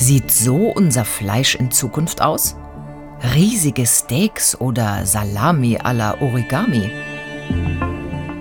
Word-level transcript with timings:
Sieht 0.00 0.30
so 0.30 0.68
unser 0.68 1.04
Fleisch 1.04 1.54
in 1.56 1.70
Zukunft 1.70 2.22
aus? 2.22 2.56
Riesige 3.34 3.84
Steaks 3.86 4.58
oder 4.58 5.04
Salami 5.04 5.76
à 5.76 5.92
la 5.92 6.18
Origami? 6.22 6.90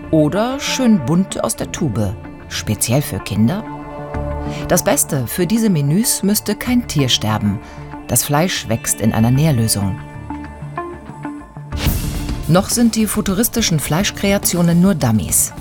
Oder 0.09 0.57
schön 0.61 1.05
bunt 1.05 1.43
aus 1.43 1.57
der 1.57 1.69
Tube, 1.69 2.15
speziell 2.47 3.01
für 3.01 3.19
Kinder? 3.19 3.65
Das 4.69 4.85
Beste, 4.85 5.27
für 5.27 5.45
diese 5.45 5.69
Menüs 5.69 6.23
müsste 6.23 6.55
kein 6.55 6.87
Tier 6.87 7.09
sterben. 7.09 7.59
Das 8.07 8.23
Fleisch 8.23 8.69
wächst 8.69 9.01
in 9.01 9.11
einer 9.11 9.29
Nährlösung. 9.29 9.99
Noch 12.47 12.69
sind 12.69 12.95
die 12.95 13.05
futuristischen 13.05 13.81
Fleischkreationen 13.81 14.79
nur 14.79 14.95
Dummies. 14.95 15.51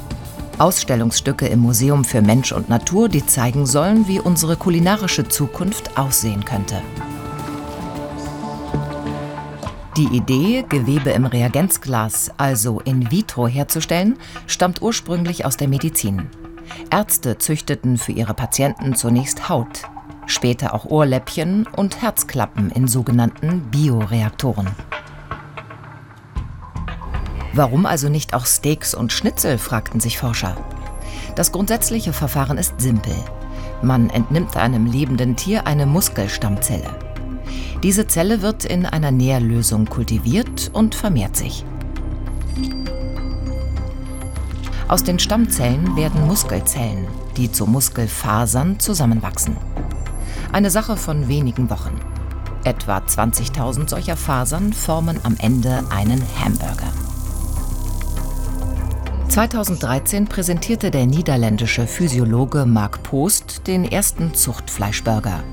Ausstellungsstücke 0.58 1.46
im 1.46 1.60
Museum 1.60 2.04
für 2.04 2.22
Mensch 2.22 2.52
und 2.52 2.68
Natur, 2.68 3.08
die 3.08 3.24
zeigen 3.24 3.66
sollen, 3.66 4.08
wie 4.08 4.20
unsere 4.20 4.56
kulinarische 4.56 5.28
Zukunft 5.28 5.98
aussehen 5.98 6.44
könnte. 6.44 6.82
Die 9.96 10.16
Idee, 10.16 10.64
Gewebe 10.68 11.10
im 11.10 11.26
Reagenzglas, 11.26 12.30
also 12.36 12.80
in 12.80 13.10
vitro 13.10 13.48
herzustellen, 13.48 14.16
stammt 14.46 14.80
ursprünglich 14.80 15.44
aus 15.44 15.56
der 15.56 15.66
Medizin. 15.66 16.28
Ärzte 16.90 17.38
züchteten 17.38 17.98
für 17.98 18.12
ihre 18.12 18.34
Patienten 18.34 18.94
zunächst 18.94 19.48
Haut, 19.48 19.82
später 20.26 20.74
auch 20.74 20.84
Ohrläppchen 20.84 21.66
und 21.66 22.00
Herzklappen 22.00 22.70
in 22.70 22.86
sogenannten 22.86 23.62
Bioreaktoren. 23.70 24.68
Warum 27.58 27.86
also 27.86 28.08
nicht 28.08 28.34
auch 28.34 28.46
Steaks 28.46 28.94
und 28.94 29.12
Schnitzel, 29.12 29.58
fragten 29.58 29.98
sich 29.98 30.16
Forscher. 30.16 30.56
Das 31.34 31.50
grundsätzliche 31.50 32.12
Verfahren 32.12 32.56
ist 32.56 32.80
simpel. 32.80 33.16
Man 33.82 34.10
entnimmt 34.10 34.56
einem 34.56 34.86
lebenden 34.86 35.34
Tier 35.34 35.66
eine 35.66 35.84
Muskelstammzelle. 35.84 36.88
Diese 37.82 38.06
Zelle 38.06 38.42
wird 38.42 38.64
in 38.64 38.86
einer 38.86 39.10
Nährlösung 39.10 39.86
kultiviert 39.86 40.70
und 40.72 40.94
vermehrt 40.94 41.36
sich. 41.36 41.64
Aus 44.86 45.02
den 45.02 45.18
Stammzellen 45.18 45.96
werden 45.96 46.28
Muskelzellen, 46.28 47.08
die 47.36 47.50
zu 47.50 47.66
Muskelfasern 47.66 48.78
zusammenwachsen. 48.78 49.56
Eine 50.52 50.70
Sache 50.70 50.96
von 50.96 51.26
wenigen 51.26 51.70
Wochen. 51.70 51.98
Etwa 52.62 52.98
20.000 52.98 53.88
solcher 53.88 54.16
Fasern 54.16 54.72
formen 54.72 55.18
am 55.24 55.34
Ende 55.40 55.82
einen 55.90 56.22
Hamburger. 56.40 56.92
2013 59.38 60.26
präsentierte 60.26 60.90
der 60.90 61.06
niederländische 61.06 61.86
Physiologe 61.86 62.66
Mark 62.66 63.04
Post 63.04 63.68
den 63.68 63.84
ersten 63.84 64.34
Zuchtfleischburger. 64.34 65.44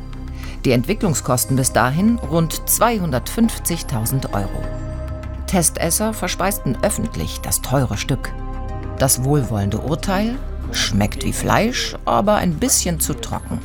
Die 0.65 0.71
Entwicklungskosten 0.71 1.55
bis 1.55 1.71
dahin 1.71 2.17
rund 2.17 2.63
250.000 2.65 4.33
Euro. 4.33 4.63
Testesser 5.45 6.15
verspeisten 6.15 6.75
öffentlich 6.81 7.41
das 7.41 7.61
teure 7.61 7.95
Stück. 7.95 8.33
Das 8.97 9.23
wohlwollende 9.23 9.77
Urteil 9.77 10.35
schmeckt 10.71 11.23
wie 11.23 11.31
Fleisch, 11.31 11.95
aber 12.05 12.37
ein 12.37 12.55
bisschen 12.55 12.99
zu 12.99 13.13
trocken. 13.13 13.59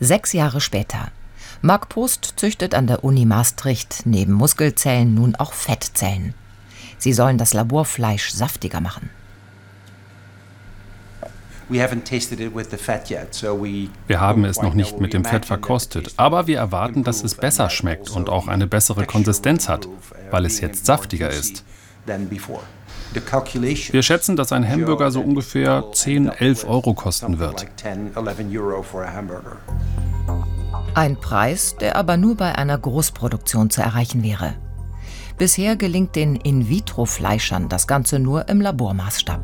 Sechs 0.00 0.32
Jahre 0.32 0.62
später. 0.62 1.08
Mark 1.60 1.90
Post 1.90 2.32
züchtet 2.36 2.74
an 2.74 2.86
der 2.86 3.04
Uni 3.04 3.26
Maastricht 3.26 4.06
neben 4.06 4.32
Muskelzellen 4.32 5.12
nun 5.12 5.34
auch 5.34 5.52
Fettzellen. 5.52 6.32
Sie 7.02 7.12
sollen 7.12 7.36
das 7.36 7.52
Laborfleisch 7.52 8.30
saftiger 8.30 8.80
machen. 8.80 9.10
Wir 14.06 14.20
haben 14.20 14.44
es 14.44 14.62
noch 14.62 14.74
nicht 14.74 15.00
mit 15.00 15.12
dem 15.12 15.24
Fett 15.24 15.44
verkostet, 15.44 16.14
aber 16.16 16.46
wir 16.46 16.58
erwarten, 16.58 17.02
dass 17.02 17.24
es 17.24 17.34
besser 17.34 17.70
schmeckt 17.70 18.10
und 18.10 18.28
auch 18.28 18.46
eine 18.46 18.68
bessere 18.68 19.04
Konsistenz 19.04 19.68
hat, 19.68 19.88
weil 20.30 20.46
es 20.46 20.60
jetzt 20.60 20.86
saftiger 20.86 21.28
ist. 21.28 21.64
Wir 22.06 24.02
schätzen, 24.04 24.36
dass 24.36 24.52
ein 24.52 24.68
Hamburger 24.68 25.10
so 25.10 25.22
ungefähr 25.22 25.84
10, 25.92 26.28
11 26.28 26.64
Euro 26.68 26.94
kosten 26.94 27.40
wird. 27.40 27.66
Ein 30.94 31.16
Preis, 31.16 31.74
der 31.80 31.96
aber 31.96 32.16
nur 32.16 32.36
bei 32.36 32.54
einer 32.54 32.78
Großproduktion 32.78 33.70
zu 33.70 33.82
erreichen 33.82 34.22
wäre. 34.22 34.54
Bisher 35.38 35.76
gelingt 35.76 36.14
den 36.16 36.36
In-vitro-Fleischern 36.36 37.68
das 37.68 37.86
Ganze 37.86 38.18
nur 38.18 38.48
im 38.48 38.60
Labormaßstab. 38.60 39.40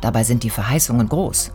Dabei 0.00 0.24
sind 0.24 0.42
die 0.42 0.50
Verheißungen 0.50 1.08
groß. 1.08 1.52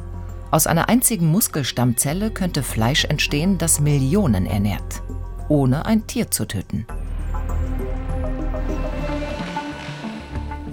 Aus 0.51 0.67
einer 0.67 0.87
einzigen 0.87 1.31
Muskelstammzelle 1.31 2.29
könnte 2.29 2.61
Fleisch 2.61 3.05
entstehen, 3.05 3.57
das 3.57 3.79
Millionen 3.79 4.45
ernährt, 4.45 5.01
ohne 5.49 5.85
ein 5.85 6.05
Tier 6.05 6.29
zu 6.29 6.45
töten. 6.45 6.85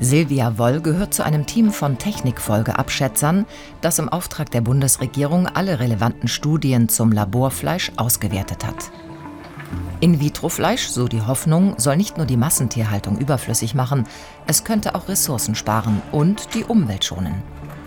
Silvia 0.02 0.56
Woll 0.56 0.80
gehört 0.80 1.12
zu 1.12 1.24
einem 1.24 1.46
Team 1.46 1.72
von 1.72 1.98
Technikfolgeabschätzern, 1.98 3.44
das 3.82 3.98
im 3.98 4.08
Auftrag 4.08 4.50
der 4.50 4.62
Bundesregierung 4.62 5.46
alle 5.46 5.78
relevanten 5.78 6.26
Studien 6.26 6.88
zum 6.88 7.12
Laborfleisch 7.12 7.92
ausgewertet 7.96 8.66
hat. 8.66 8.90
In-vitro-Fleisch, 10.00 10.88
so 10.88 11.08
die 11.08 11.22
Hoffnung, 11.22 11.74
soll 11.78 11.96
nicht 11.96 12.16
nur 12.16 12.26
die 12.26 12.36
Massentierhaltung 12.36 13.18
überflüssig 13.18 13.74
machen, 13.74 14.06
es 14.46 14.64
könnte 14.64 14.94
auch 14.94 15.08
Ressourcen 15.08 15.54
sparen 15.54 16.02
und 16.12 16.54
die 16.54 16.64
Umwelt 16.64 17.04
schonen. 17.04 17.42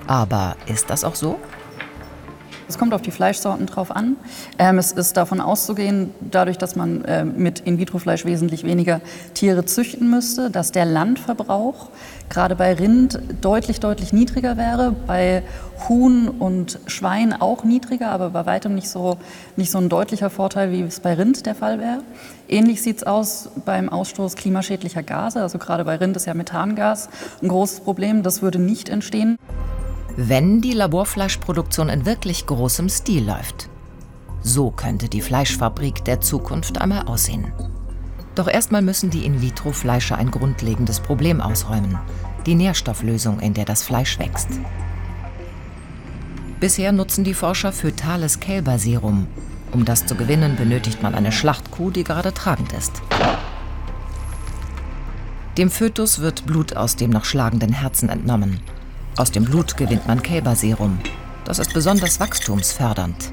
Aber 0.08 0.56
ist 0.68 0.90
das 0.90 1.04
auch 1.04 1.16
so? 1.16 1.40
Es 2.74 2.80
kommt 2.80 2.96
auf 2.96 3.04
die 3.04 3.12
Fleischsorten 3.12 3.68
drauf 3.68 3.96
an. 3.96 4.16
Ähm, 4.58 4.80
es 4.80 4.92
ist 4.94 5.16
davon 5.16 5.42
auszugehen, 5.42 6.10
dadurch, 6.32 6.58
dass 6.58 6.76
man 6.76 7.06
äh, 7.06 7.24
mit 7.24 7.60
In-vitro-Fleisch 7.60 8.26
wesentlich 8.26 8.64
weniger 8.64 9.00
Tiere 9.36 9.64
züchten 9.66 10.10
müsste, 10.10 10.50
dass 10.50 10.72
der 10.72 10.86
Landverbrauch 10.86 11.90
gerade 12.30 12.56
bei 12.56 12.74
Rind 12.74 13.20
deutlich, 13.42 13.80
deutlich 13.80 14.12
niedriger 14.12 14.58
wäre, 14.58 14.92
bei 15.06 15.44
Huhn 15.88 16.28
und 16.28 16.80
Schwein 16.88 17.40
auch 17.40 17.64
niedriger, 17.64 18.10
aber 18.10 18.32
bei 18.32 18.48
weitem 18.48 18.74
nicht 18.74 18.90
so, 18.90 19.18
nicht 19.56 19.70
so 19.70 19.78
ein 19.78 19.88
deutlicher 19.88 20.32
Vorteil, 20.32 20.72
wie 20.72 20.82
es 20.82 21.00
bei 21.00 21.14
Rind 21.14 21.46
der 21.46 21.54
Fall 21.54 21.80
wäre. 21.80 22.00
Ähnlich 22.50 22.82
sieht 22.82 22.98
es 22.98 23.04
aus 23.04 23.50
beim 23.66 23.88
Ausstoß 23.88 24.36
klimaschädlicher 24.36 25.04
Gase. 25.04 25.44
Also 25.44 25.60
gerade 25.60 25.86
bei 25.86 25.98
Rind 25.98 26.16
ist 26.16 26.26
ja 26.26 26.34
Methangas 26.34 27.10
ein 27.44 27.50
großes 27.50 27.82
Problem. 27.82 28.24
Das 28.24 28.42
würde 28.42 28.58
nicht 28.58 28.90
entstehen 28.90 29.38
wenn 30.16 30.62
die 30.62 30.74
Laborfleischproduktion 30.74 31.90
in 31.90 32.06
wirklich 32.06 32.46
großem 32.46 32.90
Stil 32.90 33.26
läuft. 33.26 33.70
So 34.42 34.72
könnte 34.72 35.10
die 35.10 35.22
Fleischfabrik 35.22 36.04
der 36.06 36.22
Zukunft 36.22 36.80
einmal 36.80 37.08
aussehen. 37.08 37.52
Doch 38.36 38.48
erstmal 38.48 38.82
müssen 38.82 39.10
die 39.10 39.26
In-vitro-Fleischer 39.26 40.18
ein 40.18 40.32
grundlegendes 40.32 41.00
Problem 41.00 41.42
ausräumen, 41.42 41.98
die 42.46 42.56
Nährstofflösung, 42.56 43.40
in 43.40 43.54
der 43.54 43.66
das 43.66 43.84
Fleisch 43.84 44.20
wächst. 44.20 44.50
Bisher 46.60 46.92
nutzen 46.92 47.24
die 47.24 47.34
Forscher 47.34 47.72
fötales 47.72 48.40
Kälberserum. 48.40 49.28
Um 49.72 49.86
das 49.86 50.06
zu 50.06 50.16
gewinnen, 50.16 50.56
benötigt 50.56 51.02
man 51.02 51.16
eine 51.16 51.32
Schlachtkuh, 51.32 51.90
die 51.90 52.04
gerade 52.04 52.34
tragend 52.34 52.74
ist. 52.74 53.02
Dem 55.58 55.70
Fötus 55.70 56.20
wird 56.20 56.46
Blut 56.46 56.76
aus 56.76 56.96
dem 56.96 57.12
noch 57.12 57.26
schlagenden 57.26 57.74
Herzen 57.74 58.10
entnommen. 58.10 58.60
Aus 59.16 59.30
dem 59.30 59.46
Blut 59.46 59.78
gewinnt 59.78 60.08
man 60.08 60.24
Kälberserum. 60.24 60.98
Das 61.46 61.60
ist 61.60 61.72
besonders 61.72 62.20
wachstumsfördernd. 62.20 63.32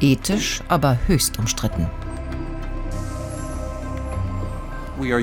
Ethisch, 0.00 0.60
aber 0.66 0.98
höchst 1.06 1.38
umstritten. 1.38 1.86
Wir 5.00 5.18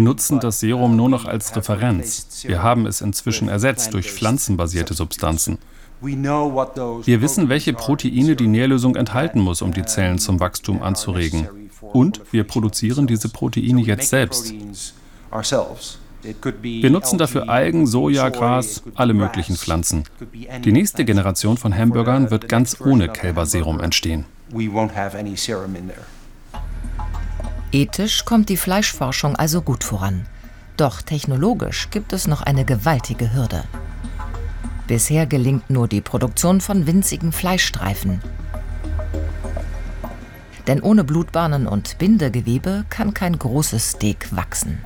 nutzen 0.00 0.38
das 0.38 0.60
Serum 0.60 0.94
nur 0.94 1.08
noch 1.08 1.24
als 1.24 1.56
Referenz. 1.56 2.44
Wir 2.46 2.62
haben 2.62 2.86
es 2.86 3.00
inzwischen 3.00 3.48
ersetzt 3.48 3.92
durch 3.94 4.12
pflanzenbasierte 4.12 4.94
Substanzen. 4.94 5.58
Wir 6.00 7.20
wissen, 7.20 7.48
welche 7.48 7.72
Proteine 7.72 8.36
die 8.36 8.46
Nährlösung 8.46 8.94
enthalten 8.94 9.40
muss, 9.40 9.60
um 9.60 9.72
die 9.72 9.84
Zellen 9.84 10.20
zum 10.20 10.38
Wachstum 10.38 10.82
anzuregen. 10.82 11.48
Und 11.80 12.20
wir 12.30 12.44
produzieren 12.44 13.08
diese 13.08 13.28
Proteine 13.28 13.80
jetzt 13.80 14.08
selbst. 14.08 14.54
Wir 16.62 16.90
nutzen 16.90 17.18
dafür 17.18 17.48
Algen, 17.48 17.86
Soja, 17.86 18.28
Gras, 18.28 18.82
alle 18.94 19.14
möglichen 19.14 19.56
Pflanzen. 19.56 20.04
Die 20.64 20.72
nächste 20.72 21.04
Generation 21.04 21.56
von 21.56 21.76
Hamburgern 21.76 22.30
wird 22.30 22.48
ganz 22.48 22.80
ohne 22.80 23.08
Kälberserum 23.08 23.80
entstehen. 23.80 24.24
Ethisch 27.72 28.24
kommt 28.24 28.48
die 28.48 28.56
Fleischforschung 28.56 29.34
also 29.34 29.62
gut 29.62 29.82
voran. 29.82 30.26
Doch 30.76 31.02
technologisch 31.02 31.88
gibt 31.90 32.12
es 32.12 32.26
noch 32.26 32.42
eine 32.42 32.64
gewaltige 32.64 33.34
Hürde. 33.34 33.64
Bisher 34.86 35.26
gelingt 35.26 35.70
nur 35.70 35.88
die 35.88 36.00
Produktion 36.00 36.60
von 36.60 36.86
winzigen 36.86 37.32
Fleischstreifen. 37.32 38.20
Denn 40.66 40.82
ohne 40.82 41.02
Blutbahnen 41.02 41.66
und 41.66 41.98
Bindegewebe 41.98 42.84
kann 42.88 43.14
kein 43.14 43.38
großes 43.38 43.92
Steak 43.92 44.34
wachsen. 44.36 44.78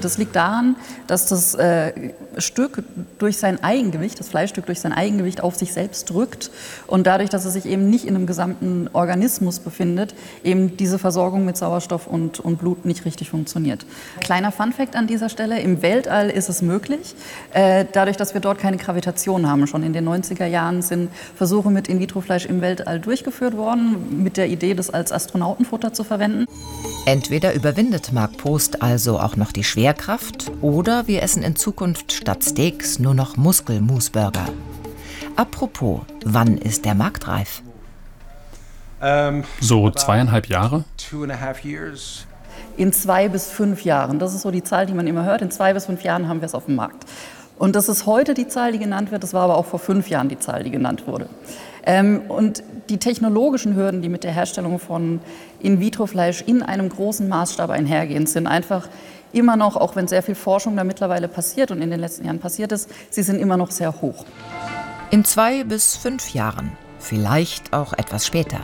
Das 0.00 0.18
liegt 0.18 0.34
daran, 0.36 0.76
dass 1.06 1.26
das 1.26 1.54
äh, 1.54 1.92
Stück 2.38 2.82
durch 3.18 3.38
sein 3.38 3.62
Eigengewicht, 3.62 4.18
das 4.18 4.28
Fleischstück 4.28 4.66
durch 4.66 4.80
sein 4.80 4.92
Eigengewicht 4.92 5.42
auf 5.42 5.56
sich 5.56 5.72
selbst 5.72 6.10
drückt 6.10 6.50
und 6.86 7.06
dadurch, 7.06 7.30
dass 7.30 7.44
es 7.44 7.52
sich 7.52 7.66
eben 7.66 7.88
nicht 7.90 8.04
in 8.04 8.16
einem 8.16 8.26
gesamten 8.26 8.88
Organismus 8.92 9.60
befindet, 9.60 10.14
eben 10.42 10.76
diese 10.76 10.98
Versorgung 10.98 11.44
mit 11.44 11.56
Sauerstoff 11.56 12.06
und, 12.06 12.40
und 12.40 12.58
Blut 12.58 12.84
nicht 12.84 13.04
richtig 13.04 13.30
funktioniert. 13.30 13.86
Kleiner 14.20 14.52
Funfact 14.52 14.96
an 14.96 15.06
dieser 15.06 15.28
Stelle, 15.28 15.60
im 15.60 15.82
Weltall 15.82 16.30
ist 16.30 16.48
es 16.48 16.62
möglich, 16.62 17.14
äh, 17.52 17.84
dadurch, 17.92 18.16
dass 18.16 18.34
wir 18.34 18.40
dort 18.40 18.58
keine 18.58 18.76
Gravitation 18.76 19.48
haben. 19.48 19.66
Schon 19.66 19.82
in 19.82 19.92
den 19.92 20.08
90er 20.08 20.46
Jahren 20.46 20.82
sind 20.82 21.10
Versuche 21.36 21.70
mit 21.70 21.88
In-vitro-Fleisch 21.88 22.46
im 22.46 22.60
Weltall 22.60 23.00
durchgeführt 23.00 23.56
worden, 23.56 24.22
mit 24.22 24.36
der 24.36 24.48
Idee, 24.48 24.74
das 24.74 24.90
als 24.90 25.12
Astronautenfutter 25.12 25.92
zu 25.92 26.04
verwenden. 26.04 26.46
Entweder 27.06 27.54
überwindet 27.54 28.12
Mark 28.12 28.38
Post 28.38 28.82
also 28.82 29.18
auch 29.18 29.36
noch 29.36 29.52
die 29.52 29.64
Schwerkraft 29.84 30.50
oder 30.62 31.06
wir 31.08 31.22
essen 31.22 31.42
in 31.42 31.56
Zukunft 31.56 32.10
statt 32.10 32.42
Steaks 32.42 32.98
nur 32.98 33.12
noch 33.12 33.36
Muskelmusburger. 33.36 34.46
Apropos, 35.36 36.00
wann 36.24 36.56
ist 36.56 36.86
der 36.86 36.94
Markt 36.94 37.28
reif? 37.28 37.60
So 39.60 39.90
zweieinhalb 39.90 40.46
Jahre? 40.46 40.84
In 42.78 42.94
zwei 42.94 43.28
bis 43.28 43.50
fünf 43.50 43.84
Jahren. 43.84 44.18
Das 44.18 44.32
ist 44.32 44.40
so 44.40 44.50
die 44.50 44.62
Zahl, 44.62 44.86
die 44.86 44.94
man 44.94 45.06
immer 45.06 45.26
hört. 45.26 45.42
In 45.42 45.50
zwei 45.50 45.74
bis 45.74 45.84
fünf 45.84 46.02
Jahren 46.02 46.28
haben 46.28 46.40
wir 46.40 46.46
es 46.46 46.54
auf 46.54 46.64
dem 46.64 46.76
Markt. 46.76 47.04
Und 47.58 47.76
das 47.76 47.90
ist 47.90 48.06
heute 48.06 48.32
die 48.32 48.48
Zahl, 48.48 48.72
die 48.72 48.78
genannt 48.78 49.10
wird. 49.10 49.22
Das 49.22 49.34
war 49.34 49.42
aber 49.42 49.58
auch 49.58 49.66
vor 49.66 49.80
fünf 49.80 50.08
Jahren 50.08 50.30
die 50.30 50.38
Zahl, 50.38 50.62
die 50.62 50.70
genannt 50.70 51.06
wurde. 51.06 51.28
Ähm, 51.84 52.22
und 52.28 52.62
die 52.88 52.96
technologischen 52.96 53.76
Hürden, 53.76 54.00
die 54.00 54.08
mit 54.08 54.24
der 54.24 54.32
Herstellung 54.32 54.78
von 54.78 55.20
In-vitro-Fleisch 55.60 56.40
in 56.40 56.62
einem 56.62 56.88
großen 56.88 57.28
Maßstab 57.28 57.68
einhergehen, 57.68 58.26
sind 58.26 58.46
einfach 58.46 58.88
immer 59.34 59.56
noch, 59.56 59.76
auch 59.76 59.96
wenn 59.96 60.08
sehr 60.08 60.22
viel 60.22 60.34
Forschung 60.34 60.76
da 60.76 60.84
mittlerweile 60.84 61.28
passiert 61.28 61.70
und 61.70 61.82
in 61.82 61.90
den 61.90 62.00
letzten 62.00 62.24
Jahren 62.24 62.38
passiert 62.38 62.72
ist, 62.72 62.88
sie 63.10 63.22
sind 63.22 63.38
immer 63.38 63.56
noch 63.56 63.70
sehr 63.70 64.00
hoch. 64.00 64.24
In 65.10 65.24
zwei 65.24 65.64
bis 65.64 65.96
fünf 65.96 66.32
Jahren, 66.34 66.72
vielleicht 66.98 67.72
auch 67.72 67.92
etwas 67.92 68.26
später. 68.26 68.60